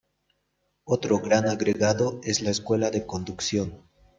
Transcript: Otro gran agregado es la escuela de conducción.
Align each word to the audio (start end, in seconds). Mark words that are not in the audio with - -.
Otro 0.83 1.19
gran 1.19 1.47
agregado 1.47 2.21
es 2.23 2.41
la 2.41 2.49
escuela 2.49 2.89
de 2.89 3.05
conducción. 3.05 3.83